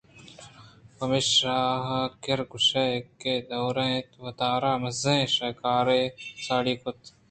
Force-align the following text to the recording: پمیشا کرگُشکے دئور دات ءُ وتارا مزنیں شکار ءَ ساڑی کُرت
پمیشا 0.97 1.57
کرگُشکے 2.23 3.33
دئور 3.49 3.77
دات 3.87 4.07
ءُ 4.17 4.21
وتارا 4.23 4.73
مزنیں 4.83 5.31
شکار 5.35 5.87
ءَ 5.99 6.15
ساڑی 6.45 6.73
کُرت 6.81 7.01